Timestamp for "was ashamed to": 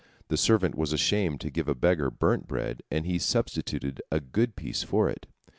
0.73-1.51